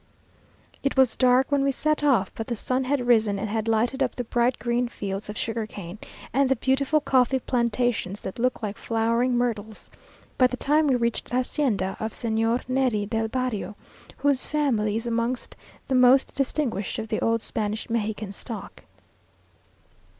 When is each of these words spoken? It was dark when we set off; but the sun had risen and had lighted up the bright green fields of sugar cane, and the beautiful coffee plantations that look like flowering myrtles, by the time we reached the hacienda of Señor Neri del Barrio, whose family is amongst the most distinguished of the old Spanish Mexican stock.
It 0.81 0.97
was 0.97 1.15
dark 1.15 1.51
when 1.51 1.63
we 1.63 1.71
set 1.71 2.03
off; 2.03 2.31
but 2.33 2.47
the 2.47 2.55
sun 2.55 2.85
had 2.85 3.05
risen 3.05 3.37
and 3.37 3.47
had 3.47 3.67
lighted 3.67 4.01
up 4.01 4.15
the 4.15 4.23
bright 4.23 4.57
green 4.57 4.87
fields 4.87 5.29
of 5.29 5.37
sugar 5.37 5.67
cane, 5.67 5.99
and 6.33 6.49
the 6.49 6.55
beautiful 6.55 6.99
coffee 6.99 7.37
plantations 7.37 8.21
that 8.21 8.39
look 8.39 8.63
like 8.63 8.79
flowering 8.79 9.37
myrtles, 9.37 9.91
by 10.39 10.47
the 10.47 10.57
time 10.57 10.87
we 10.87 10.95
reached 10.95 11.29
the 11.29 11.35
hacienda 11.35 11.97
of 11.99 12.13
Señor 12.13 12.63
Neri 12.67 13.05
del 13.05 13.27
Barrio, 13.27 13.75
whose 14.17 14.47
family 14.47 14.95
is 14.95 15.05
amongst 15.05 15.55
the 15.87 15.93
most 15.93 16.33
distinguished 16.33 16.97
of 16.97 17.07
the 17.09 17.19
old 17.21 17.43
Spanish 17.43 17.87
Mexican 17.87 18.31
stock. 18.31 18.81